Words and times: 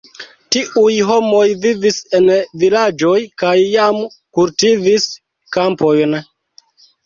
Tiuj 0.53 0.93
homoj 1.09 1.41
vivis 1.65 1.99
en 2.21 2.25
vilaĝoj 2.65 3.15
kaj 3.43 3.53
jam 3.61 4.03
kultivis 4.41 5.09
kampojn. 5.61 6.21